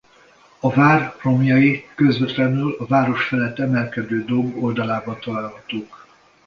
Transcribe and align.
A 0.59 0.69
vár 0.73 1.15
romjai 1.21 1.85
közvetlenül 1.95 2.75
a 2.79 2.85
város 2.85 3.27
felett 3.27 3.59
emelkedő 3.59 4.25
domb 4.25 4.63
oldalában 4.63 5.19
találhatók. 5.19 6.07